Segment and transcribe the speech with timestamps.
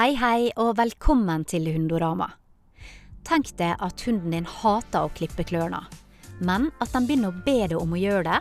[0.00, 2.30] Hei, hei, og velkommen til Hundorama.
[3.28, 5.82] Tenk deg at hunden din hater å klippe klørne,
[6.40, 8.38] men at den begynner å be deg om å gjøre det,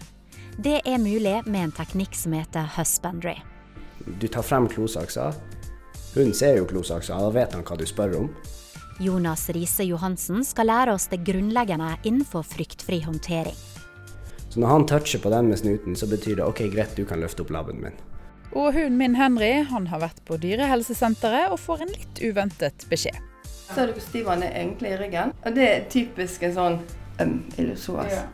[0.55, 3.33] det er mulig med en teknikk som heter husbandry.
[4.07, 5.33] Du tar frem klosaksa.
[6.13, 8.29] Hunden ser jo klosaksa, da vet han hva du spør om.
[9.03, 13.59] Jonas Riise Johansen skal lære oss det grunnleggende innenfor fryktfri håndtering.
[14.47, 17.19] Så når han toucher på den med snuten, så betyr det OK, greit, du kan
[17.19, 17.99] løfte opp labben min.
[18.55, 23.17] Og hunden min Henry han har vært på dyrehelsesenteret og får en litt uventet beskjed.
[23.69, 25.33] Ser du hvor stiv han er egentlig i ryggen?
[25.45, 26.77] Og det er typisk en sånn
[27.21, 28.13] um, illusoas.
[28.15, 28.25] Ja.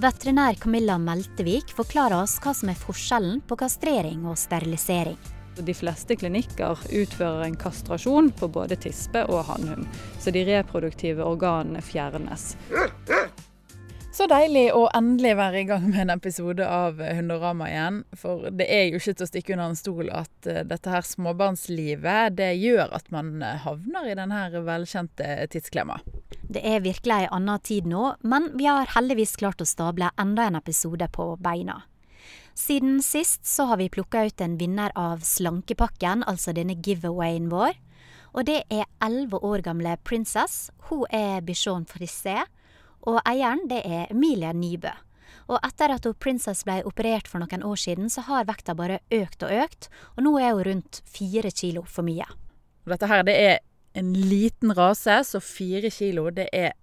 [0.00, 5.16] Veterinær Camilla Meltevik forklarer oss hva som er forskjellen på kastrering og sterilisering.
[5.56, 9.88] De fleste klinikker utfører en kastrasjon på både tispe og hannhund,
[10.20, 12.50] så de reproduktive organene fjernes.
[14.16, 17.98] Så deilig å endelig være i gang med en episode av Hundorama igjen.
[18.16, 21.04] For det er jo ikke til å stikke under en stol at eh, dette her
[21.04, 25.98] småbarnslivet det gjør at man eh, havner i denne velkjente tidsklemma.
[26.48, 30.48] Det er virkelig ei anna tid nå, men vi har heldigvis klart å stable enda
[30.48, 31.82] en episode på beina.
[32.56, 37.76] Siden sist så har vi plukka ut en vinner av Slankepakken, altså denne giveawayen vår.
[38.32, 40.70] Og det er elleve år gamle Princess.
[40.88, 42.46] Hun er bichon frisé.
[43.06, 44.92] Og eieren det er Emilie Nybø.
[45.46, 48.98] Og etter at hun Princess ble operert for noen år siden, så har vekta bare
[49.14, 52.26] økt og økt, og nå er hun rundt fire kilo for mye.
[52.86, 53.56] Dette her det er
[53.96, 56.74] en liten rase, så fire kilo det er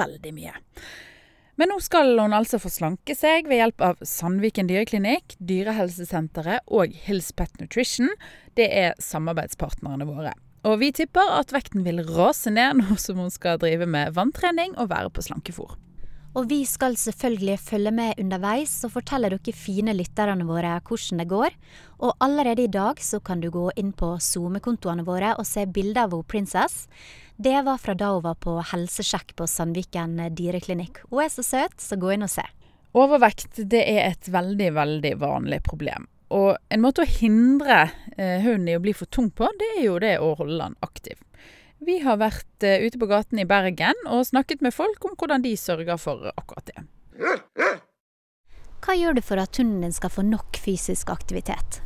[0.00, 0.56] veldig mye.
[1.58, 6.94] Men nå skal hun altså få slanke seg ved hjelp av Sandviken dyreklinikk, Dyrehelsesenteret og
[7.06, 8.12] Hills Pet Nutrition.
[8.54, 10.36] Det er samarbeidspartnerne våre.
[10.66, 14.74] Og vi tipper at vekten vil rase ned nå som hun skal drive med vanntrening
[14.78, 15.76] og være på slankefôr.
[16.36, 21.28] Og vi skal selvfølgelig følge med underveis og fortelle dere fine lytterne våre hvordan det
[21.30, 21.56] går.
[22.04, 26.04] Og allerede i dag så kan du gå inn på SoMe-kontoene våre og se bilder
[26.04, 26.86] av Princess.
[27.38, 31.02] Det var fra da hun var på helsesjekk på Sandviken dyreklinikk.
[31.08, 32.44] Hun er så søt, så gå inn og se.
[32.98, 36.06] Overvekt det er et veldig, veldig vanlig problem.
[36.34, 39.86] Og en måte å hindre eh, hunden i å bli for tung på, det er
[39.86, 41.16] jo det å holde den aktiv.
[41.78, 45.44] Vi har vært eh, ute på gaten i Bergen og snakket med folk om hvordan
[45.46, 46.84] de sørger for akkurat det.
[48.84, 51.80] Hva gjør du for at hunden din skal få nok fysisk aktivitet?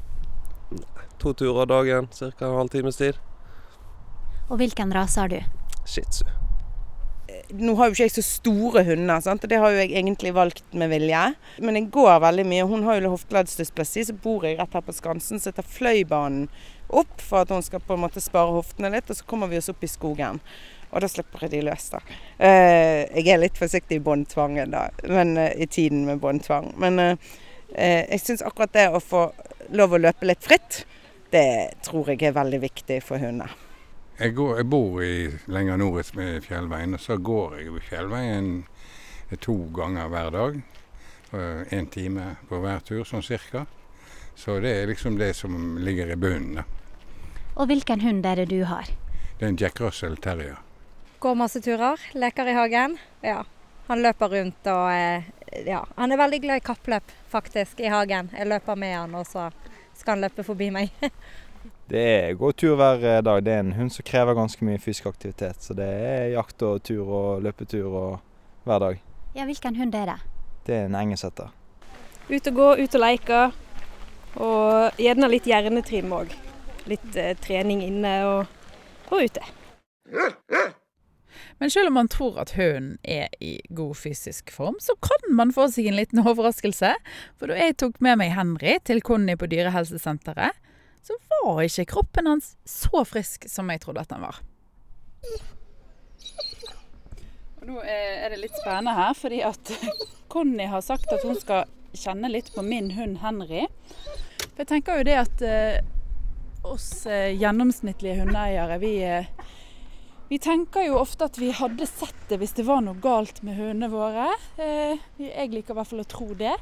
[1.22, 2.32] To turer dagen, ca.
[2.42, 3.20] en halv times tid.
[4.50, 5.38] Og hvilken rase har du?
[5.86, 6.41] Shih tzu.
[7.59, 9.44] Nå har jo ikke jeg så store hunder, sant?
[9.44, 11.22] og det har jo jeg egentlig valgt med vilje.
[11.60, 12.69] Men jeg går veldig mye.
[12.69, 15.41] Hun har jo hofteleddsdysplasi, så bor jeg rett her på Skansen.
[15.41, 16.47] Så jeg tar Fløibanen
[16.93, 19.60] opp for at hun skal på en måte spare hoftene litt, og så kommer vi
[19.60, 20.41] oss opp i skogen.
[20.93, 22.03] Og da slipper jeg de løs, da.
[22.37, 24.88] Eh, jeg er litt forsiktig i båndtvangen, da.
[25.09, 26.75] Men, eh, I tiden med båndtvang.
[26.76, 27.16] Men eh,
[27.72, 29.31] jeg syns akkurat det å få
[29.72, 30.82] lov å løpe litt fritt,
[31.32, 33.49] det tror jeg er veldig viktig for hunder.
[34.22, 35.15] Jeg, går, jeg, bor i,
[35.50, 38.50] lenger nord i Fjellveien, og så går jeg over Fjellveien
[39.43, 40.60] to ganger hver dag.
[41.75, 43.65] Én time på hver tur, sånn cirka.
[44.38, 46.61] Så det er liksom det som ligger i bunnen.
[46.61, 46.65] da.
[47.56, 48.94] Og hvilken hund er det du har?
[49.41, 50.62] Det er en Jack Russell Terrier.
[51.19, 52.99] Går masse turer, leker i hagen.
[53.27, 53.43] Ja.
[53.91, 55.82] Han løper rundt og ja.
[55.97, 58.31] Han er veldig glad i kappløp, faktisk, i hagen.
[58.38, 59.50] Jeg løper med han, og så
[59.99, 60.94] skal han løpe forbi meg.
[61.91, 63.43] Det er gå tur hver eh, dag.
[63.44, 65.62] Det er en hund som krever ganske mye fysisk aktivitet.
[65.65, 68.20] Så det er jakt og tur og løpetur og
[68.65, 69.03] hver dag.
[69.34, 70.19] Ja, Hvilken hund er det?
[70.66, 71.50] Det er en engelsetter.
[72.31, 73.41] Ut og gå, ut og leke.
[74.41, 76.32] Og gjerne litt hjernetrim òg.
[76.88, 78.47] Litt eh, trening inne og,
[79.10, 79.44] og ute.
[81.59, 85.53] Men selv om man tror at hunden er i god fysisk form, så kan man
[85.54, 86.94] få seg en liten overraskelse.
[87.38, 90.56] For da jeg tok med meg Henry til Conny på dyrehelsesenteret,
[91.02, 94.38] så var ikke kroppen hans så frisk som jeg trodde at den var.
[97.62, 99.72] Og nå er det litt spennende her, fordi at
[100.32, 103.66] Conny har sagt at hun skal kjenne litt på min hund Henry.
[104.52, 105.82] For jeg tenker jo det at eh,
[106.66, 109.28] oss eh, gjennomsnittlige hundeeiere, vi, eh,
[110.31, 113.58] vi tenker jo ofte at vi hadde sett det hvis det var noe galt med
[113.58, 114.31] hundene våre.
[114.58, 116.55] Jeg liker i hvert fall å tro det.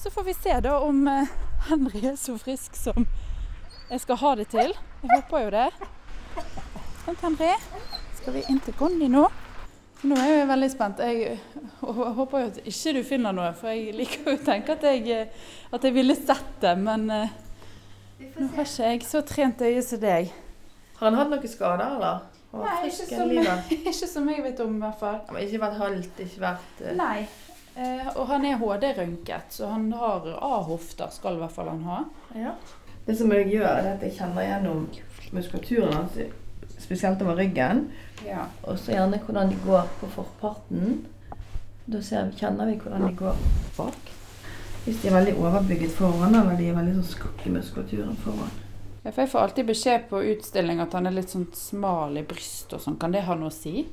[0.00, 1.04] Så får vi se da om
[1.68, 3.04] Henry er så frisk som
[3.92, 4.72] jeg skal ha det til.
[5.02, 5.68] Jeg håper jo det.
[7.04, 7.50] Sånn, Henry.
[8.16, 9.26] Skal vi inn til Conny nå?
[10.02, 11.02] Nå er jeg veldig spent.
[11.04, 11.36] Jeg
[11.82, 15.28] håper jo at ikke du finner noe, for jeg liker jo å tenke at jeg,
[15.70, 16.72] at jeg ville sett det.
[16.80, 17.36] Men uh,
[18.38, 20.32] nå har ikke jeg så trent øye som deg.
[20.96, 22.26] Har han hatt noen skader, eller?
[22.52, 23.30] Nei, ikke som,
[23.92, 25.22] ikke som, jeg vet om, i hvert fall.
[25.30, 26.92] Men ikke vært halvt, ikke vært uh...
[26.96, 27.16] Nei.
[27.72, 32.02] Eh, og han er HD-røntget, så han har A-hofter, skal i hvert fall han ha.
[32.36, 32.56] Ja.
[33.06, 34.88] Det som jeg gjør, er at jeg kjenner gjennom
[35.32, 36.18] muskulaturen hans,
[36.78, 37.88] spesielt over ryggen.
[38.26, 38.44] Ja.
[38.62, 41.00] Og så gjerne hvordan de går på forparten.
[41.86, 43.38] Da ser, kjenner vi hvordan de går
[43.76, 44.12] bak.
[44.84, 48.50] Hvis de er veldig overbygget foran, eller de er veldig sånn skakk i muskulaturen foran.
[49.04, 52.22] Ja, for jeg får alltid beskjed på utstilling at han er litt sånn smal i
[52.26, 52.98] brystet og sånn.
[53.02, 53.86] Kan det ha noe å si?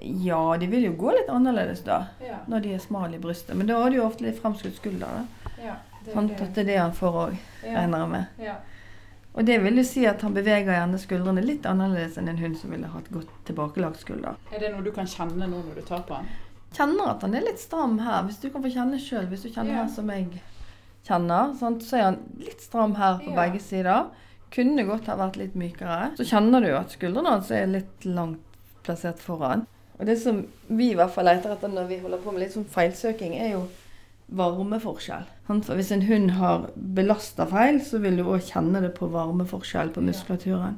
[0.00, 2.38] Ja, de vil jo gå litt annerledes da, Ja.
[2.46, 3.56] når de er smale i brystet.
[3.56, 5.06] Men da har de jo ofte litt fremskutt skulder.
[5.06, 5.52] da.
[5.64, 5.74] Ja,
[6.08, 6.40] det, Sant?
[6.40, 7.74] At det er det han får òg, Ja.
[7.80, 8.26] regner jeg med.
[8.48, 8.54] Ja.
[9.38, 12.56] Og det vil jo si at han beveger gjerne skuldrene litt annerledes enn en hund
[12.58, 14.34] som ville hatt godt tilbakelagt skulder.
[14.52, 16.26] Er det noe du kan kjenne nå når du tar på han?
[16.74, 19.28] Kjenner at han er litt stram her, hvis du kan få kjenne sjøl.
[19.30, 19.82] Hvis du kjenner Ja.
[19.84, 20.26] her som jeg
[21.06, 21.82] kjenner, sant?
[21.82, 23.36] så er han litt stram her på Ja.
[23.46, 24.06] begge sider.
[24.50, 26.16] Kunne godt ha vært litt mykere.
[26.16, 28.40] Så kjenner du jo at skuldrene hans er litt langt
[28.82, 29.66] plassert foran.
[30.00, 32.52] Og det som vi i hvert fall leter etter når vi holder på med litt
[32.54, 33.68] sånn feilsøking, er jo
[34.28, 35.24] varmeforskjell.
[35.48, 40.00] Hvis en hund har belasta feil, så vil du òg kjenne det på varmeforskjell på
[40.04, 40.76] muskulaturen.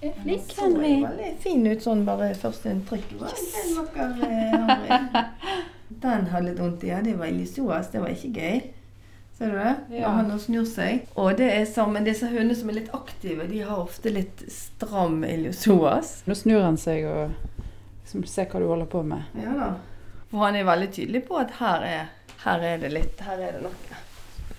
[0.00, 3.12] Flink, Så veldig fin ut sånn bare førsteinntrykk.
[3.20, 3.76] Yes.
[6.00, 6.92] Den hadde litt vondt i.
[6.92, 7.90] Ja, det var illusoas.
[7.92, 8.60] Det var ikke gøy.
[9.36, 9.74] Ser du det?
[9.98, 10.06] Ja.
[10.06, 11.06] Og han snur seg.
[11.18, 15.22] Og det er sammen disse hundene som er litt aktive, de har ofte litt stram
[15.24, 16.20] illusoas.
[16.28, 17.30] Nå snur han seg og
[18.04, 19.22] liksom ser hva du holder på med.
[19.40, 19.70] Ja da.
[20.30, 22.04] For han er veldig tydelig på at her er,
[22.44, 24.00] her er det litt Her er det noe.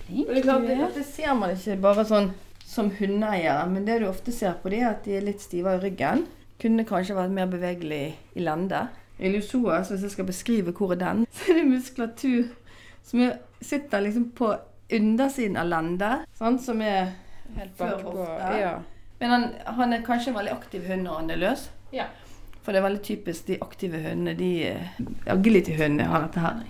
[0.06, 1.06] Flink Og det er klart, det, er.
[1.06, 2.32] ser man ikke bare sånn
[2.72, 5.74] som hundeeiere, men det du ofte ser på det, er at de er litt stive
[5.76, 6.24] i ryggen.
[6.62, 8.04] Kunne kanskje vært mer bevegelig
[8.38, 8.86] i lende.
[9.22, 12.52] Illusoas, hvis jeg skal beskrive hvor er den, så er det muskulatur
[13.02, 14.54] som er, sitter liksom på
[14.92, 17.12] undersiden av lendet, sånn, som er
[17.52, 18.14] Helt bakpå.
[18.56, 18.78] Ja.
[19.20, 19.42] Men han,
[19.76, 21.66] han er kanskje en veldig aktiv hund når han er løs.
[21.92, 22.06] Ja.
[22.62, 24.32] For det er veldig typisk de aktive hundene.
[24.38, 24.50] De
[25.34, 26.62] agility-hundene har dette her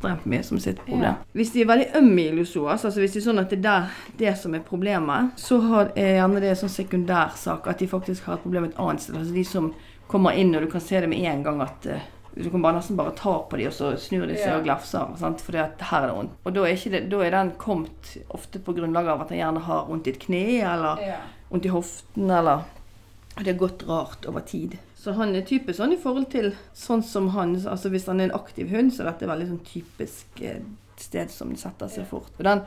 [0.00, 1.02] ekstremt mye som sitt problem.
[1.02, 1.14] Ja.
[1.32, 3.90] Hvis de er veldig ømme i illusoas, altså hvis det er sånn at det er
[4.18, 8.24] det som er problemet, så har, er gjerne det en sånn sekundærsak at de faktisk
[8.24, 9.18] har et problem et annet sted.
[9.18, 9.74] Altså de som
[10.10, 12.00] kommer inn, og du kan se det med en gang at uh,
[12.34, 15.14] du kan bare nesten bare ta på dem, og så snur de seg og glefser.
[15.20, 15.42] Sant?
[15.44, 16.36] Fordi at her er det vondt.
[16.46, 19.64] Og da er, det, da er den kommet ofte på grunnlag av at den gjerne
[19.66, 21.18] har vondt i et kne, eller Ja.
[21.50, 22.64] i hoften, eller
[23.36, 24.78] Det har gått rart over tid.
[25.00, 28.28] Så han er typisk sånn i forhold til sånn som han Altså hvis han er
[28.28, 30.60] en aktiv hund, så er dette veldig sånn typisk eh,
[31.00, 32.34] sted som setter seg fort.
[32.36, 32.64] Og den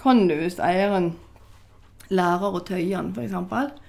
[0.00, 1.12] kan du, hvis eieren
[2.10, 3.80] lærer å tøye den, f.eks.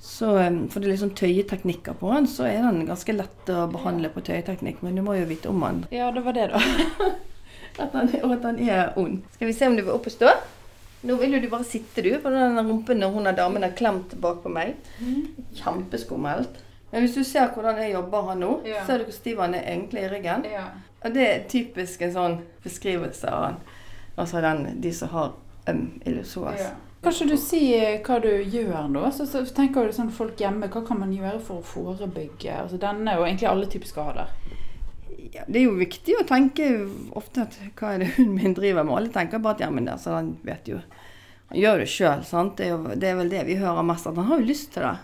[0.00, 3.66] Så, eh, for det er liksom tøyeteknikker på den, så er den ganske lett å
[3.74, 4.80] behandle på tøyeteknikk.
[4.86, 5.82] Men du må jo vite om den.
[5.90, 7.10] ja, det var det, da.
[7.80, 9.20] At den, og at den er ond.
[9.34, 10.32] Skal vi se om du vil opp og stå?
[11.06, 13.76] Nå vil jo du bare sitte, du, på den rumpen når hun er damen har
[13.78, 14.74] klemt bak på meg.
[15.56, 16.58] Kjempeskummelt.
[16.92, 18.84] Men hvis du ser hvordan jeg jobber her nå, Ja.
[18.86, 20.44] ser du hvor stiv han er egentlig i ryggen?
[20.50, 20.64] Ja.
[21.04, 23.56] Og det er typisk en sånn beskrivelse av han.
[24.18, 25.32] Altså den, de som har
[25.70, 26.58] øm illusoas.
[26.60, 26.70] Ja.
[27.02, 27.60] Kan ikke du si
[28.04, 29.06] hva du gjør nå?
[29.16, 32.52] Så, så tenker du sånn folk hjemme, Hva kan man gjøre for å forebygge?
[32.52, 34.34] Altså, denne og egentlig alle typer skader.
[35.32, 36.66] Ja, det er jo viktig å tenke
[37.16, 38.96] ofte at hva er det hunden min driver med.
[38.98, 40.80] Alle tenker bare at ja, men altså, han vet jo
[41.50, 42.56] Han gjør det sjøl, sant.
[42.58, 44.68] Det er, jo, det er vel det vi hører mest, at han har jo lyst
[44.74, 44.98] til det.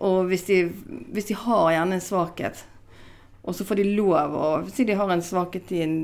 [0.00, 0.62] Og hvis de,
[1.12, 2.64] hvis de har gjerne en svakhet,
[3.40, 5.94] og så får de lov å Si de har en svakhet i, en,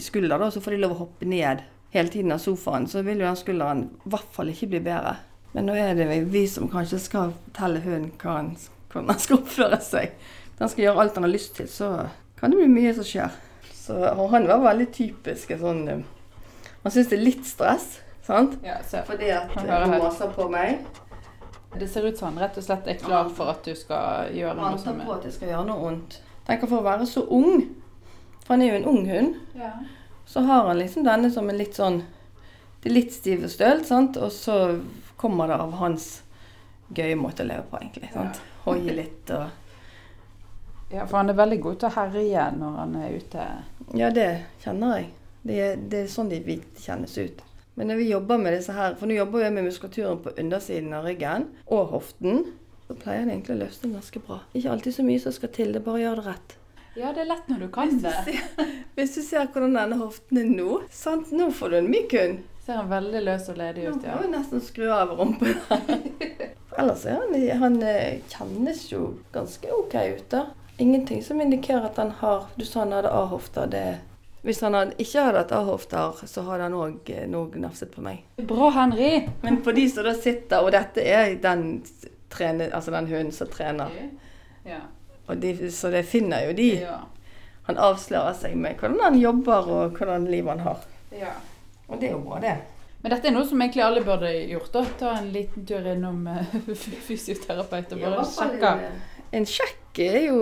[0.00, 3.20] skulder, da, så får de lov å hoppe ned hele tiden av sofaen, så vil
[3.20, 5.16] jo den skulderen i hvert fall ikke bli bedre.
[5.54, 8.56] Men nå er det vi som kanskje skal fortelle hunden hvordan
[9.08, 10.16] den skal oppføre seg.
[10.58, 11.90] Han skal gjøre alt han har lyst til, så
[12.40, 13.38] kan det bli mye som skjer.
[13.76, 13.96] Så,
[14.32, 16.00] han var veldig typisk en sånn eh,
[16.82, 17.84] Han syns det er litt stress,
[18.26, 18.56] sant?
[18.66, 20.82] Ja, Fordi at Han hun maser på meg.
[21.78, 24.56] Det ser ut som han rett og slett er klar for at du skal gjøre
[24.58, 26.18] noe som Han tar på at jeg skal gjøre noe ondt.
[26.46, 27.64] Tenker for å være så ung,
[28.44, 29.72] for han er jo en ung hund, ja.
[30.26, 32.04] så har han liksom denne som en litt sånn
[32.82, 34.16] Det er litt stiv og stølt, sant?
[34.16, 34.78] og så
[35.18, 36.10] kommer det av hans
[36.94, 38.12] gøye måte å leve på, egentlig.
[38.14, 38.42] sant?
[38.66, 39.48] Hoie litt og
[40.88, 43.46] ja, for han er veldig god til å herje når han er ute.
[43.98, 44.28] Ja, det
[44.62, 45.08] kjenner jeg.
[45.46, 47.42] Det er, det er sånn de kjennes ut.
[47.76, 50.94] Men når vi jobber med disse her, for nå jobber jeg med muskulaturen på undersiden
[50.96, 52.46] av ryggen og hoften,
[52.86, 54.38] så pleier det egentlig å løsne ganske bra.
[54.56, 56.56] Ikke alltid så mye som skal til, det bare gjør det rett.
[56.96, 58.14] Ja, det er lett når du kan Hvis du det.
[58.24, 61.32] ser, hvis du ser hvordan denne hoften er nå, sant?
[61.36, 62.38] nå får du en myk hund.
[62.64, 64.14] Ser han veldig løs og ledig ut, ja.
[64.14, 65.52] Nå må vi nesten skru av rumpen.
[66.80, 69.02] Ellers er han, han eh, kjennes jo
[69.36, 70.46] ganske ok ut, da.
[70.80, 73.68] Ingenting som indikerer at han har Du sa han hadde A-hofter.
[73.72, 73.84] Det
[74.46, 78.20] Hvis han ikke hadde hatt A-hofter, så hadde han òg noe gnafset på meg.
[78.46, 79.24] Bra, Henry!
[79.42, 81.82] Men for de som da sitter, og dette er den,
[82.30, 83.90] trene, altså den hunden som trener,
[84.66, 84.78] Ja.
[85.26, 86.68] og de, så det finner jo de.
[86.84, 87.00] Ja.
[87.66, 90.86] Han avslører seg med hvordan han jobber og hvordan liv han har.
[91.12, 91.34] ja.
[91.88, 92.54] Og det er jo bra, det.
[93.02, 94.72] Men dette er noe som egentlig alle burde gjort.
[94.74, 94.80] da.
[94.98, 96.54] Ta en liten tur innom eh,
[97.06, 98.72] fysioterapeut og bare sjekke.
[98.88, 98.96] En,
[99.38, 100.40] en sjekk er jo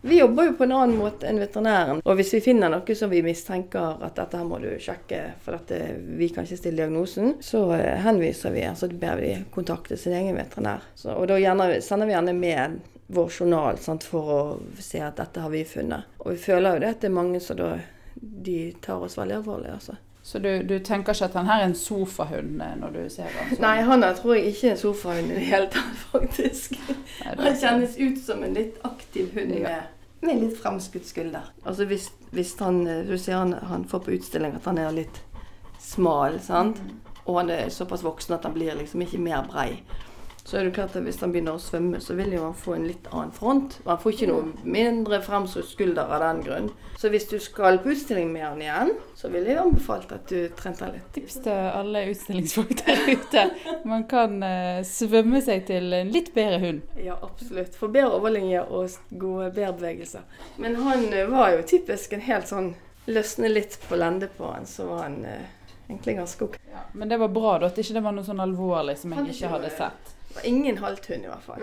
[0.00, 2.02] Vi jobber jo på en annen måte enn veterinæren.
[2.04, 5.58] Og hvis vi finner noe som vi mistenker at dette her må du sjekke, for
[5.58, 9.98] at eh, vi kan ikke stille diagnosen, så eh, henviser vi, altså ber vi kontakte
[9.98, 10.86] sin egen veterinær.
[10.94, 14.40] Så, og da gjerne, sender vi gjerne med vår journal sant, for å
[14.78, 16.18] se at dette har vi funnet.
[16.22, 17.72] Og vi føler jo det at det er mange som da
[18.18, 19.96] de tar oss veldig alvorlig, altså.
[20.28, 23.30] Så du, du tenker ikke at han her er en sofahund eh, når du ser
[23.32, 23.48] han?
[23.48, 23.62] sånn?
[23.64, 26.76] Nei, han er tror jeg ikke er en sofahund i det hele tatt, faktisk.
[27.36, 29.82] Han kjennes ut som en litt aktiv hund med,
[30.24, 31.50] med litt framskutt skulder.
[31.64, 35.22] Altså hvis, hvis han Du ser han, han får på utstilling at han er litt
[35.82, 36.80] smal, sant?
[37.28, 39.82] Og han er såpass voksen at han blir liksom ikke mer brei.
[40.48, 42.72] Så er det klart at hvis han begynner å svømme, så vil jo han få
[42.78, 43.74] en litt annen front.
[43.82, 46.70] Og han får ikke noe mindre fremskutt skulder av den grunn.
[46.96, 50.48] Så hvis du skal på utstilling med han igjen, så ville jeg anbefalt at du
[50.56, 51.10] trente han litt.
[51.12, 53.44] Tips til alle utstillingsfolk der ute.
[53.92, 56.98] Man kan eh, svømme seg til en litt bedre hund.
[57.04, 57.76] Ja, absolutt.
[57.76, 60.24] Få bedre overlinje og gode bedre bevegelser.
[60.56, 62.72] Men han eh, var jo typisk en helt sånn
[63.08, 65.46] Løsne litt på lende på han, så var han eh,
[65.86, 66.58] egentlig ganske ok.
[66.72, 69.32] Ja, men det var bra da, at ikke det var noe sånn alvorlig som jeg
[69.32, 70.17] ikke hadde sett.
[70.38, 71.62] Var ingen halthund i hvert fall.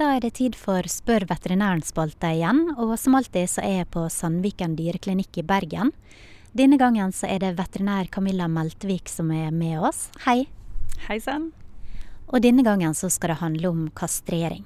[0.00, 4.06] Da er det tid for Spør veterinæren-spalta igjen, og som alltid så er jeg på
[4.08, 5.92] Sandviken dyreklinikk i Bergen.
[6.56, 10.06] Denne gangen så er det veterinær Camilla Meltvik som er med oss.
[10.24, 10.46] Hei.
[11.10, 11.50] Hei sann.
[12.32, 14.64] Og denne gangen så skal det handle om kastrering.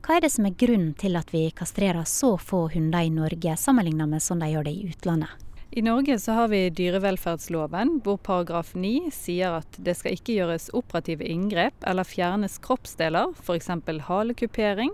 [0.00, 3.60] Hva er det som er grunnen til at vi kastrerer så få hunder i Norge,
[3.60, 5.43] sammenlignet med sånn de gjør det i utlandet?
[5.76, 10.68] I Norge så har vi dyrevelferdsloven, hvor paragraf 9 sier at det skal ikke gjøres
[10.70, 13.72] operative inngrep eller fjernes kroppsdeler, f.eks.
[14.06, 14.92] halekupering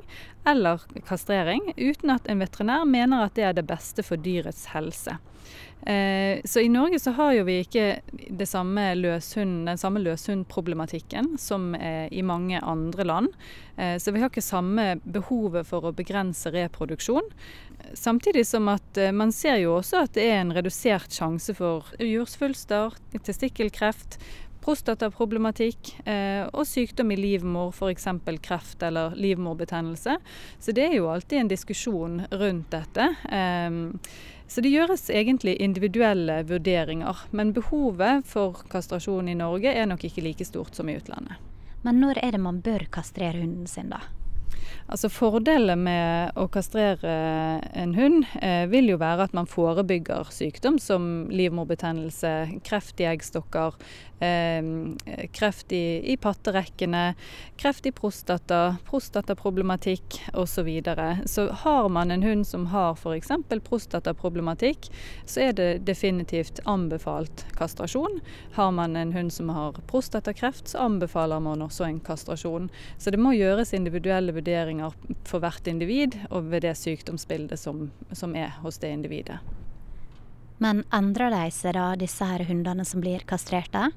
[0.49, 5.19] eller kastrering, uten at en veterinær mener at det er det beste for dyrets helse.
[5.87, 11.75] Eh, Så i Norge så har jo vi ikke samme løshund, den samme løshundproblematikken som
[11.75, 13.29] eh, i mange andre land.
[13.77, 17.25] Eh, Så vi har ikke samme behovet for å begrense reproduksjon.
[17.95, 22.93] Samtidig som at man ser jo også at det er en redusert sjanse for jursvulster,
[23.25, 24.19] testikkelkreft,
[24.61, 25.95] prostataproblematikk
[26.53, 28.05] og sykdom i livmor, f.eks.
[28.45, 30.19] kreft eller livmorbetennelse.
[30.61, 33.09] Så det er jo alltid en diskusjon rundt dette.
[34.51, 40.25] Så det gjøres egentlig individuelle vurderinger, men behovet for kastrasjon i Norge er nok ikke
[40.27, 41.39] like stort som i utlandet.
[41.87, 44.03] Men når er det man bør kastrere hunden sin, da?
[44.91, 47.13] Altså Fordelen med å kastrere
[47.79, 52.33] en hund eh, vil jo være at man forebygger sykdom som livmorbetennelse,
[52.67, 53.79] kreft i eggstokker,
[55.33, 57.15] kreft i, i patterekkene,
[57.57, 60.61] kreft i prostata, prostataproblematikk osv.
[60.61, 61.19] Så, videre.
[61.27, 63.31] så har man en hund som har f.eks.
[63.65, 64.91] prostataproblematikk,
[65.25, 68.21] så er det definitivt anbefalt kastrasjon.
[68.53, 72.69] Har man en hund som har prostatakreft, så anbefaler man også en kastrasjon.
[72.99, 74.93] Så det må gjøres individuelle vurderinger
[75.25, 79.41] for hvert individ og ved det sykdomsbildet som, som er hos det individet.
[80.61, 83.89] Men endrer de seg da, disse her hundene som blir kastrerte?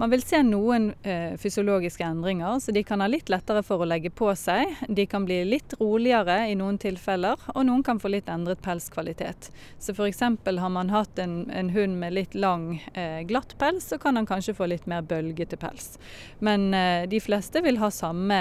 [0.00, 3.88] Man vil se noen eh, fysiologiske endringer, så de kan ha litt lettere for å
[3.88, 4.70] legge på seg.
[4.88, 9.50] De kan bli litt roligere i noen tilfeller, og noen kan få litt endret pelskvalitet.
[9.76, 10.22] Så f.eks.
[10.24, 14.28] har man hatt en, en hund med litt lang, eh, glatt pels, så kan han
[14.28, 15.98] kanskje få litt mer bølgete pels.
[16.40, 18.38] Men eh, de fleste vil ha samme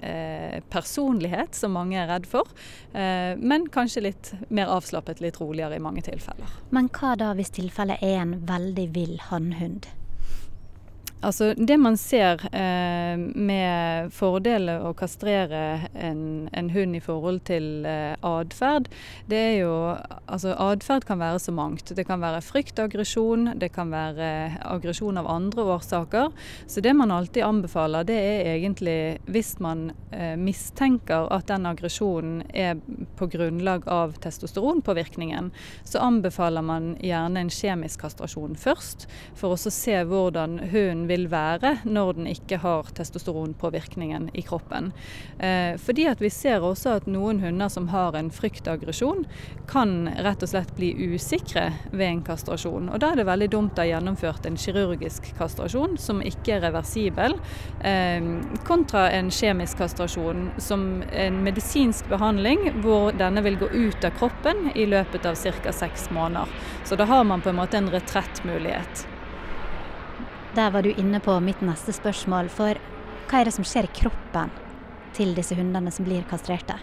[0.00, 2.48] eh, personlighet som mange er redd for,
[2.96, 6.56] eh, men kanskje litt mer avslappet, litt roligere i mange tilfeller.
[6.72, 9.92] Men hva da hvis tilfellet er en veldig vill hannhund?
[11.24, 17.86] Altså, det man ser eh, med fordelen å kastrere en, en hund i forhold til
[17.88, 18.90] eh, atferd,
[19.30, 19.74] det er jo
[20.34, 21.92] Altså, atferd kan være så mangt.
[21.94, 24.26] Det kan være fryktaggresjon, det kan være
[24.66, 26.32] aggresjon av andre årsaker.
[26.66, 28.96] Så det man alltid anbefaler, det er egentlig
[29.30, 32.80] hvis man eh, mistenker at den aggresjonen er
[33.18, 35.52] på grunnlag av testosteronpåvirkningen,
[35.84, 39.06] så anbefaler man gjerne en kjemisk kastrasjon først,
[39.38, 44.90] for å se hvordan hunden vil være når den ikke har testosteronpåvirkningen i kroppen.
[45.38, 49.24] Eh, fordi at vi ser også at noen hunder som har en fryktaggresjon,
[49.70, 52.90] kan rett og slett bli usikre ved en kastrasjon.
[52.92, 56.66] Og da er det veldig dumt å ha gjennomført en kirurgisk kastrasjon som ikke er
[56.66, 57.38] reversibel,
[57.80, 58.28] eh,
[58.68, 64.70] kontra en kjemisk kastrasjon som en medisinsk behandling hvor denne vil gå ut av kroppen
[64.74, 65.72] i løpet av ca.
[65.72, 66.48] seks måneder.
[66.84, 69.06] Så da har man på en måte en retrettmulighet.
[70.54, 72.78] Der var du inne på mitt neste spørsmål, for
[73.26, 74.52] hva er det som skjer i kroppen
[75.16, 76.76] til disse hundene som blir kastrerte?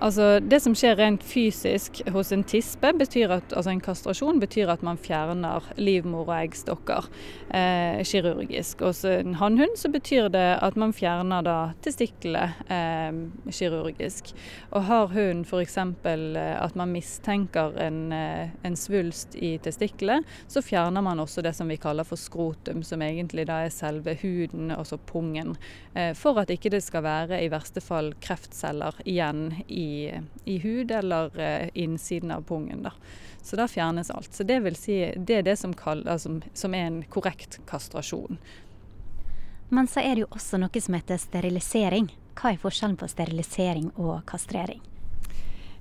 [0.00, 4.70] Altså, det som skjer rent fysisk hos en tispe, betyr at, altså en kastrasjon, betyr
[4.72, 7.08] at man fjerner livmor og eggstokker
[7.52, 8.80] eh, kirurgisk.
[8.80, 14.32] Hos en hannhund så betyr det at man fjerner da testiklene eh, kirurgisk.
[14.72, 15.76] Og har hunden f.eks.
[15.76, 21.52] Eh, at man mistenker en, eh, en svulst i testiklet, så fjerner man også det
[21.58, 25.58] som vi kaller for skrotum, som egentlig da er selve huden, altså pungen.
[25.92, 29.89] Eh, for at ikke det skal være i verste fall kreftceller igjen i
[30.44, 32.82] i, hud eller eh, innsiden av pungen.
[32.82, 32.92] Da.
[33.42, 34.34] Så da fjernes alt.
[34.34, 38.38] Så det vil si, det er det som, kall, som, som er en korrekt kastrasjon.
[39.70, 42.10] Men så er det jo også noe som heter sterilisering.
[42.38, 44.80] Hva er forskjellen på sterilisering og kastrering?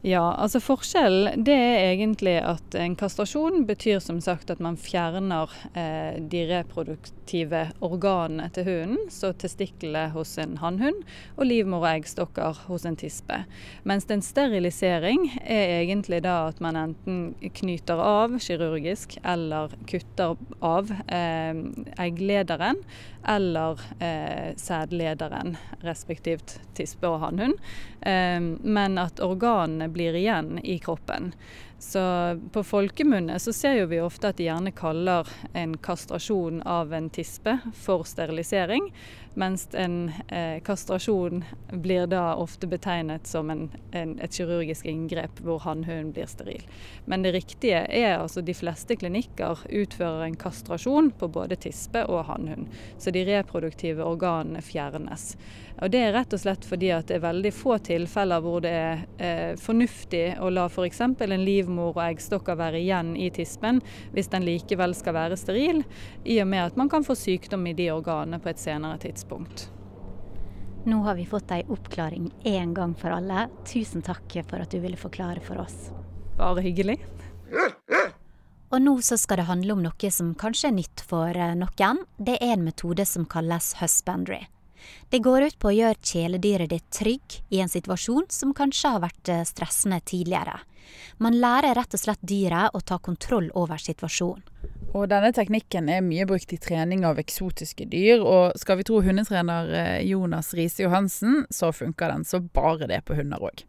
[0.01, 5.51] Ja, altså Forskjellen det er egentlig at en kastrasjon betyr som sagt at man fjerner
[5.73, 6.45] eh, de
[7.29, 11.03] reproduktive organene til hunden, så testiklene hos en hannhund
[11.37, 13.45] og livmor og eggstokker hos en tispe.
[13.83, 20.91] Mens en sterilisering er egentlig da at man enten knyter av kirurgisk eller kutter av
[21.07, 21.53] eh,
[21.99, 22.81] egglederen
[23.27, 27.57] eller eh, sædlederen, respektivt tispe og hannhund.
[28.01, 31.33] Eh, men at organene blir igjen i kroppen.
[31.79, 32.01] Så
[32.51, 37.55] på folkemunne så ser vi ofte at de gjerne kaller en kastrasjon av en tispe
[37.71, 38.89] for sterilisering,
[39.39, 45.61] mens en eh, kastrasjon blir da ofte betegnet som en, en, et kirurgisk inngrep hvor
[45.63, 46.65] hannhunden blir steril.
[47.07, 52.25] Men det riktige er altså de fleste klinikker utfører en kastrasjon på både tispe og
[52.27, 52.67] hannhund,
[52.99, 55.31] så de reproduktive organene fjernes.
[55.79, 58.73] Og Det er rett og slett fordi at det er veldig få tilfeller hvor det
[58.75, 60.99] er eh, fornuftig å la f.eks.
[61.07, 63.81] en livmor og eggstokker være igjen i tispen
[64.13, 65.83] hvis den likevel skal være steril,
[66.25, 69.69] i og med at man kan få sykdom i de organene på et senere tidspunkt.
[70.85, 73.49] Nå har vi fått ei oppklaring én gang for alle.
[73.67, 75.91] Tusen takk for at du ville forklare for oss.
[76.37, 76.97] Bare hyggelig.
[78.71, 82.05] Og nå så skal det handle om noe som kanskje er nytt for eh, noen.
[82.17, 84.45] Det er en metode som kalles husbandry.
[85.09, 89.03] Det går ut på å gjøre kjæledyret ditt trygg i en situasjon som kanskje har
[89.05, 90.59] vært eh, stressende tidligere.
[91.21, 94.45] Man lærer rett og slett dyret å ta kontroll over situasjonen.
[94.97, 99.03] Og denne teknikken er mye brukt i trening av eksotiske dyr, og skal vi tro
[99.05, 103.65] hundetrener eh, Jonas Riise Johansen, så funker den så bare det på hunder òg.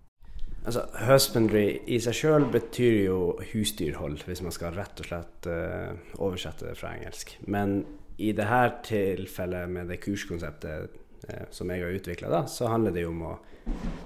[0.60, 3.20] Altså, husbandry i seg sjøl betyr jo
[3.52, 7.32] husdyrhold, hvis man skal rett og slett uh, oversette det fra engelsk.
[7.48, 7.78] Men
[8.20, 13.14] i dette tilfellet med det kurskonseptet eh, som jeg har utvikla, så handler det jo
[13.14, 13.35] om å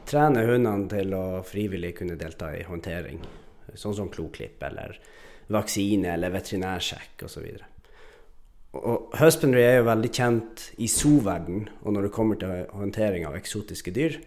[0.06, 3.22] trene hundene til å frivillig kunne delta i håndtering.
[3.74, 4.98] Sånn som kloklipp eller
[5.52, 7.48] vaksine eller veterinærsjekk osv.
[8.74, 13.36] Og husbandry er jo veldig kjent i zoo-verden, og når det kommer til håndtering av
[13.38, 14.18] eksotiske dyr.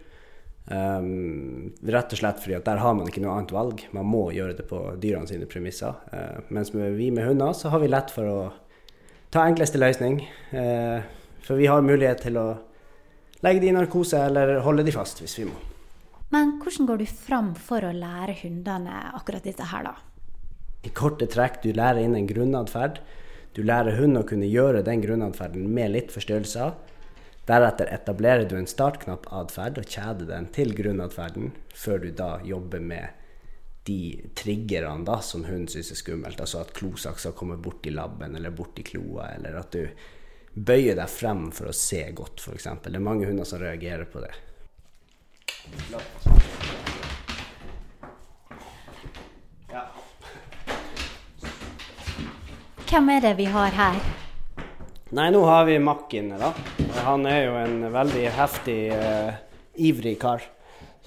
[0.68, 3.84] Um, rett og slett fordi at der har man ikke noe annet valg.
[3.96, 5.96] Man må gjøre det på dyrene sine premisser.
[6.12, 8.40] Uh, mens vi med hunder så har vi lett for å
[9.34, 10.20] ta enkleste løsning.
[10.50, 11.00] Eh,
[11.44, 12.48] for vi har mulighet til å
[13.44, 15.56] legge de i narkose eller holde de fast hvis vi må.
[16.34, 19.94] Men hvordan går du fram for å lære hundene akkurat dette her, da?
[20.84, 23.00] I korte trekk, du lærer inn en grunnatferd.
[23.56, 26.76] Du lærer hunden å kunne gjøre den grunnatferden med litt forstyrrelser.
[27.48, 33.16] Deretter etablerer du en startknapp-atferd og kjeder den til grunnatferden, før du da jobber med
[33.88, 36.40] de triggerne da, som hun syns er skummelt.
[36.44, 39.88] Altså at klosaksa kommer bort i labben eller bort i kloa, eller at du
[40.52, 42.68] bøyer deg frem for å se godt, f.eks.
[42.84, 44.34] Det er mange hunder som reagerer på det.
[49.72, 49.84] Ja.
[52.88, 53.98] Hvem er det vi har her?
[55.16, 56.52] Nei, nå har vi Mack inne, da.
[57.06, 59.32] Han er jo en veldig heftig, uh,
[59.80, 60.44] ivrig kar.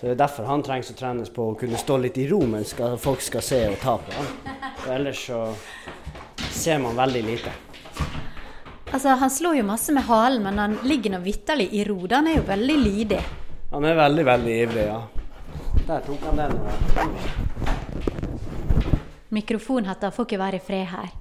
[0.02, 2.40] Så Det er derfor han trengs å trenes på å kunne stå litt i ro
[2.50, 4.32] mens folk skal se og ta på ham.
[4.80, 5.42] For ellers så
[6.50, 7.54] ser man veldig lite.
[8.92, 12.00] Altså, Han slår jo masse med halen, men han ligger nå vitterlig i ro.
[12.10, 13.22] Han er jo veldig lydig.
[13.72, 15.02] Han er veldig, veldig ivrig, ja.
[15.86, 16.60] Der tok han den.
[19.30, 21.14] Mikrofonhetta får ikke være i fred her.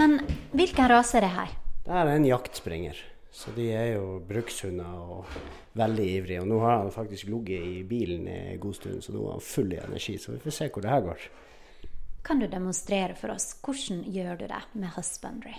[0.00, 0.22] Men
[0.56, 1.52] hvilken rase er det her?
[1.84, 2.96] Det er en jaktspringer.
[3.34, 5.32] Så de er jo brukshunder og
[5.74, 6.42] veldig ivrige.
[6.44, 9.42] Og nå har han faktisk ligget i bilen en god stund, så nå er han
[9.42, 10.14] full i energi.
[10.22, 11.24] Så vi får se hvor det her går.
[12.24, 13.56] Kan du demonstrere for oss?
[13.64, 15.56] Hvordan gjør du det med husbandry?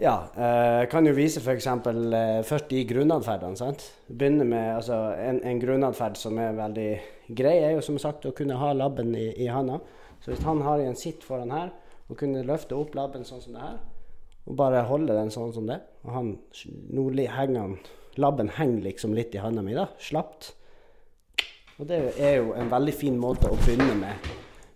[0.00, 1.68] Ja, jeg eh, kan jo vise f.eks.
[1.68, 3.60] Eh, først de grunnatferdene.
[3.60, 3.84] sant?
[4.08, 6.90] Begynne med altså, en, en grunnatferd som er veldig
[7.28, 9.78] grei, er jo som sagt å kunne ha labben i, i handa.
[10.24, 11.70] Så hvis han har en sitt foran her,
[12.08, 13.78] og kunne løfte opp labben sånn som det her,
[14.46, 15.78] og bare holde den sånn som det.
[16.06, 16.32] Og han,
[16.90, 17.76] nå henger han
[18.20, 19.86] Labben henger liksom litt i handa mi, da.
[19.96, 20.50] Slapt.
[21.80, 24.26] Og det er jo en veldig fin måte å begynne med,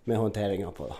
[0.09, 0.87] med håndteringa på.
[0.89, 0.97] da.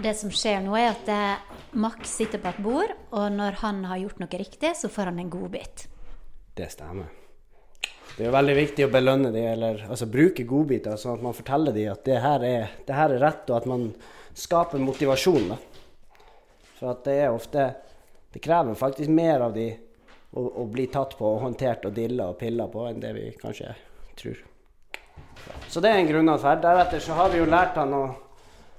[0.00, 3.82] Det som skjer nå, er at eh, Max sitter på et bord, og når han
[3.90, 5.88] har gjort noe riktig, så får han en godbit.
[6.56, 7.10] Det stemmer.
[8.14, 11.36] Det er jo veldig viktig å belønne de, eller altså bruke godbiter, sånn at man
[11.36, 13.90] forteller de at det her er, det her er rett, og at man
[14.36, 15.50] skaper motivasjon.
[15.52, 15.58] da.
[16.80, 17.70] For at det er ofte
[18.32, 19.68] Det krever faktisk mer av de
[20.30, 23.24] å, å bli tatt på og håndtert og dilla og pilla på enn det vi
[23.34, 23.72] kanskje
[24.14, 24.38] tror.
[25.66, 26.62] Så det er en grunnatferd.
[26.62, 28.04] Deretter så har vi jo lært han å,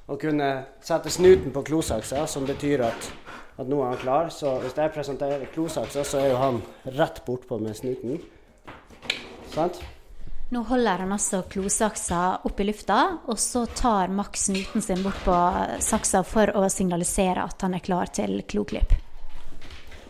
[0.08, 0.48] å kunne
[0.80, 3.10] sette snuten på klosaksa, som betyr at,
[3.60, 4.32] at nå er han klar.
[4.32, 6.62] Så hvis jeg presenterer klosaksa, så er jo han
[6.96, 8.24] rett bortpå med snuten.
[9.52, 9.84] Sant?
[10.52, 12.98] Nå holder han altså klosaksa opp i lufta,
[13.32, 15.36] og så tar Max snuten sin bort på
[15.80, 18.92] saksa for å signalisere at han er klar til kloklipp.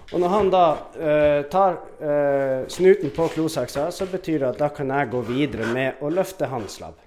[0.10, 0.64] Og når han da
[0.98, 5.70] eh, tar eh, snuten på klosaksa, så betyr det at da kan jeg gå videre
[5.78, 6.98] med å løfte hans labb.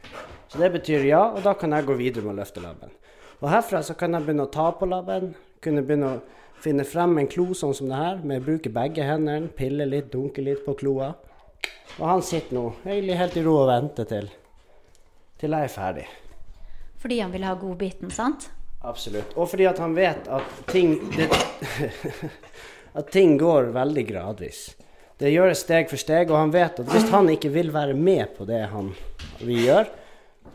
[0.47, 2.95] Så det betyr ja, og da kan jeg gå videre med å løfte labben.
[3.43, 6.25] Og herfra så kan jeg begynne å ta på labben, kunne begynne å
[6.63, 10.13] finne frem en klo sånn som det her, med å bruke begge hendene, pille litt,
[10.15, 11.17] dunke litt på kloa.
[11.99, 14.29] Og han sitter nå egentlig helt i ro og venter til,
[15.41, 16.07] til jeg er ferdig.
[17.05, 18.49] Fordi han vil ha godbiten, sant?
[18.85, 19.37] Absolutt.
[19.37, 21.29] Og fordi han vet at ting det,
[22.95, 24.77] At ting går veldig gradvis.
[25.19, 28.37] Det gjøres steg for steg, og han vet at hvis han ikke vil være med
[28.37, 28.93] på det han,
[29.41, 29.89] vi gjør,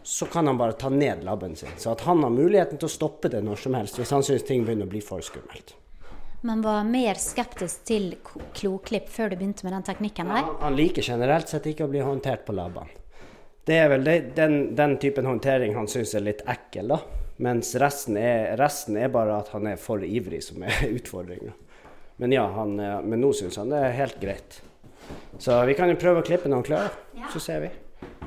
[0.04, 1.74] så kan han bare ta ned labben sin.
[1.78, 4.48] Så at han har muligheten til å stoppe det når som helst hvis han syns
[4.48, 5.76] ting begynner å bli for skummelt.
[6.42, 8.14] Men var mer skeptisk til
[8.56, 10.46] kloklipp før du begynte med den teknikken der?
[10.62, 12.96] Han liker generelt sett ikke å bli håndtert på labbene.
[13.68, 17.02] Det er vel det, den, den typen håndtering han syns er litt ekkel, da.
[17.44, 21.52] Mens resten er, resten er bare at han er for ivrig, som er utfordringa.
[22.24, 24.62] Men ja, han, eh, men nå syns han det er helt greit.
[25.44, 26.98] Så vi kan jo prøve å klippe når han klarer,
[27.36, 27.76] så ser vi.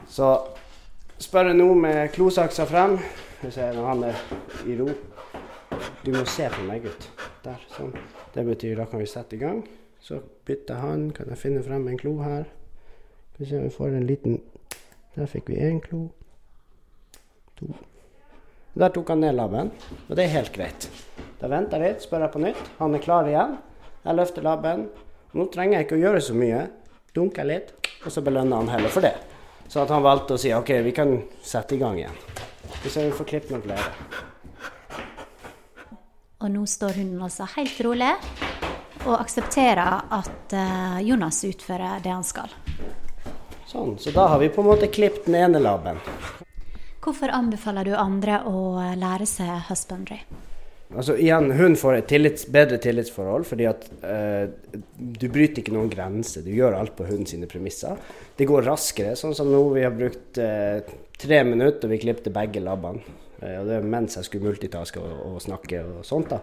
[0.09, 0.31] Så
[1.20, 2.98] spør jeg nå med klosaksa frem.
[3.42, 4.25] Vi se når han er
[4.68, 4.88] i ro.
[6.05, 7.32] Du må se på meg, gutt.
[7.42, 7.94] Der, sånn.
[8.35, 9.64] Det betyr da kan vi sette i gang.
[10.02, 11.09] Så bytter han.
[11.14, 12.46] Kan jeg finne frem en klo her?
[13.33, 14.42] Skal vi se vi får en liten
[15.12, 16.07] Der fikk vi én klo.
[17.59, 17.66] To.
[18.72, 19.68] Der tok han ned labben,
[20.09, 20.87] og det er helt greit.
[21.42, 22.70] Da venter jeg litt, spør jeg på nytt.
[22.78, 23.59] Han er klar igjen.
[24.07, 24.87] Jeg løfter labben.
[25.37, 26.64] Nå trenger jeg ikke å gjøre så mye.
[27.12, 27.74] Dunker litt,
[28.07, 29.12] og så belønner han heller for det.
[29.68, 32.20] Så at han valgte å si OK, vi kan sette i gang igjen.
[32.87, 34.31] Ser vi får klippet noen flere.
[36.42, 38.12] Og nå står hunden altså helt rolig
[39.02, 42.50] og aksepterer at eh, Jonas utfører det han skal.
[43.66, 45.98] Sånn, så da har vi på en måte klippet den ene labben.
[47.02, 50.20] Hvorfor anbefaler du andre å eh, lære seg husbandry?
[50.92, 55.90] Altså igjen, hun får et tillits, bedre tillitsforhold, fordi at eh, du bryter ikke noen
[55.90, 56.44] grenser.
[56.44, 57.98] Du gjør alt på hundens premisser.
[58.37, 59.62] Det går raskere, sånn som nå.
[59.78, 60.83] Vi har brukt eh,
[61.18, 63.02] tre minutter, og vi klippte begge labbene.
[63.42, 66.33] Eh, og det er mens jeg skulle multitaske og, og snakke og sånt.
[66.33, 66.40] da.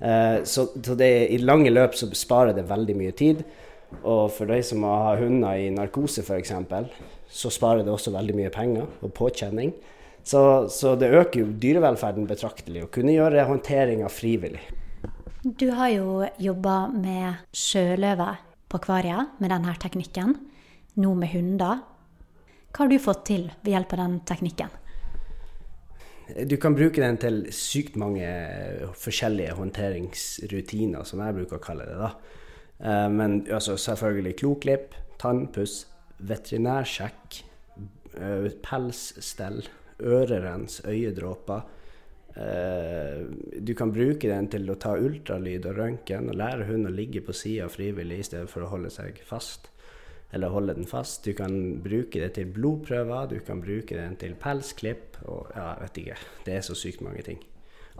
[0.00, 3.44] Eh, så så det, i lange løp så sparer det veldig mye tid.
[4.04, 6.52] Og for de som har hunder i narkose f.eks.,
[7.30, 9.72] så sparer det også veldig mye penger og påkjenning.
[10.22, 14.62] Så, så det øker jo dyrevelferden betraktelig å kunne gjøre håndteringa frivillig.
[15.42, 20.36] Du har jo jobba med sjøløver på akvariet med denne teknikken.
[21.00, 21.80] Nå med hunder.
[22.70, 24.79] Hva har du fått til ved hjelp av den teknikken?
[26.46, 28.26] Du kan bruke den til sykt mange
[28.98, 31.96] forskjellige håndteringsrutiner, som jeg bruker å kalle det.
[31.98, 32.10] da.
[32.80, 35.86] Eh, Men altså, selvfølgelig kloklipp, tannpuss,
[36.18, 37.42] veterinærsjekk,
[38.16, 39.62] eh, pelsstell,
[40.00, 41.62] ørerens, øyedråper.
[42.36, 43.26] Eh,
[43.60, 47.20] Du kan bruke den til å ta ultralyd og røntgen og lære hunden å ligge
[47.20, 49.68] på sida frivillig i stedet for å holde seg fast.
[50.32, 51.24] Eller holde den fast.
[51.24, 55.82] Du kan bruke det til blodprøver, du kan bruke den til pelsklipp og ja, jeg
[55.82, 56.18] vet ikke.
[56.46, 57.42] Det er så sykt mange ting.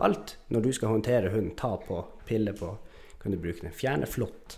[0.01, 2.73] Alt når du skal håndtere hunden, ta på, pille på,
[3.21, 3.75] kan du bruke den.
[3.75, 4.57] Fjerne flått.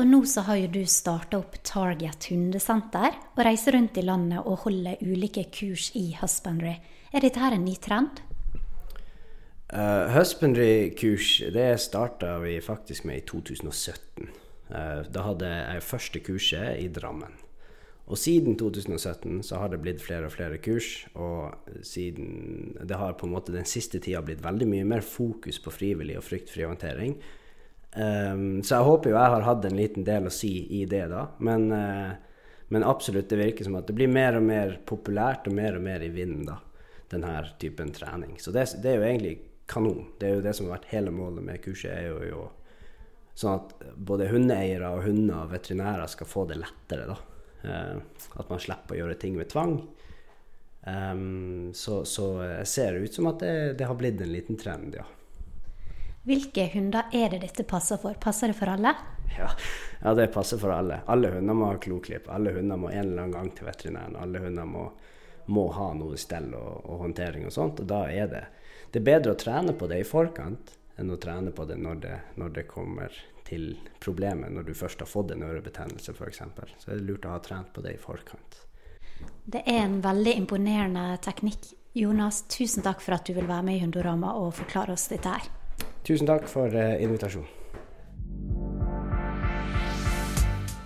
[0.00, 4.40] Og nå så har jo du starta opp Target hundesenter og reiser rundt i landet
[4.40, 6.78] og holder ulike kurs i husbandry.
[7.12, 8.22] Er dette her en ny trend?
[9.70, 14.30] Uh, Husbandry-kurs det starta vi faktisk med i 2017.
[14.70, 17.34] Eh, da hadde jeg første kurset i Drammen.
[18.10, 21.54] Og siden 2017 så har det blitt flere og flere kurs, og
[21.86, 25.70] siden Det har på en måte den siste tida blitt veldig mye mer fokus på
[25.70, 27.14] frivillig og fryktfri håndtering.
[27.94, 31.06] Um, så jeg håper jo jeg har hatt en liten del å si i det,
[31.10, 31.28] da.
[31.38, 32.10] Men, uh,
[32.68, 35.86] men absolutt, det virker som at det blir mer og mer populært og mer og
[35.86, 36.58] mer i vinden, da.
[37.10, 38.38] Denne typen trening.
[38.38, 39.38] Så det, det er jo egentlig
[39.70, 40.12] kanon.
[40.18, 41.94] Det er jo det som har vært hele målet med kurset.
[41.94, 42.48] er jo, jo
[43.40, 47.16] Sånn at både hundeeiere og hunder og veterinærer skal få det lettere, da.
[47.62, 49.78] Eh, at man slipper å gjøre ting med tvang.
[50.80, 54.56] Um, så, så jeg ser det ut som at det, det, har blitt en liten
[54.60, 55.06] trend, ja.
[56.28, 58.16] Hvilke hunder er det dette passer for?
[58.20, 58.92] Passer det for alle?
[59.38, 59.48] Ja,
[60.02, 61.00] ja det passer for alle.
[61.08, 62.28] Alle hunder må ha kloklipp.
[62.32, 64.18] Alle hunder må en eller annen gang til veterinæren.
[64.20, 64.84] Alle hunder må,
[65.48, 67.80] må ha noe stell og, og, håndtering og sånt.
[67.80, 68.44] Og da er det
[68.90, 72.00] Det er bedre å trene på det i forkant enn å trene på det når
[72.04, 73.14] det, når det kommer
[73.48, 76.42] til problemet, når du først har fått en ørebetennelse f.eks.
[76.78, 78.60] Så er det lurt å ha trent på det i forkant.
[79.44, 81.72] Det er en veldig imponerende teknikk.
[81.98, 85.32] Jonas, tusen takk for at du vil være med i Hundorama og forklare oss dette
[85.32, 85.48] her.
[86.06, 87.56] Tusen takk for uh, invitasjonen.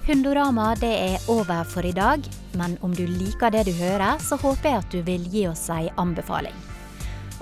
[0.04, 2.24] Hundorama det er over for i dag,
[2.60, 5.64] men om du liker det du hører, så håper jeg at du vil gi oss
[5.72, 6.73] ei anbefaling.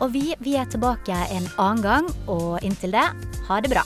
[0.00, 3.08] Og vi, vi er tilbake en annen gang, og inntil det,
[3.48, 3.84] ha det bra.